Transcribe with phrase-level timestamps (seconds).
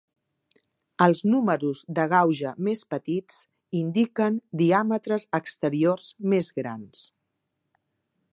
[1.05, 3.37] Els números de gauge més petits
[3.83, 7.07] indiquen diàmetres exteriors més grans.